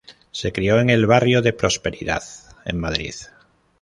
Se 0.31 0.51
crio 0.51 0.79
en 0.79 0.89
el 0.89 1.05
barrio 1.05 1.43
de 1.43 1.53
Prosperidad, 1.53 2.23
en 2.65 2.79
Madrid. 2.79 3.13